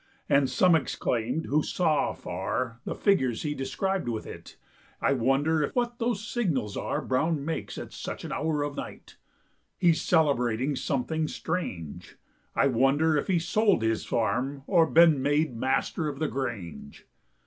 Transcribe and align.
And 0.27 0.49
some 0.49 0.73
exclaimed 0.73 1.45
who 1.45 1.61
saw 1.61 2.09
afar 2.09 2.79
The 2.85 2.95
figures 2.95 3.43
he 3.43 3.53
described 3.53 4.09
with 4.09 4.25
it, 4.25 4.57
"I 4.99 5.13
wonder 5.13 5.69
what 5.75 5.99
those 5.99 6.27
signals 6.27 6.75
are 6.75 7.03
Brown 7.03 7.45
makes 7.45 7.77
at 7.77 7.93
such 7.93 8.23
an 8.23 8.31
hour 8.31 8.63
of 8.63 8.75
night! 8.75 9.17
He's 9.77 10.01
celebrating 10.01 10.75
something 10.75 11.27
strange. 11.27 12.17
I 12.55 12.65
wonder 12.65 13.15
if 13.15 13.27
he's 13.27 13.47
sold 13.47 13.83
his 13.83 14.03
farm, 14.03 14.63
Or 14.65 14.87
been 14.87 15.21
made 15.21 15.55
Master 15.55 16.07
of 16.07 16.17
the 16.17 16.27
Grange." 16.27 17.05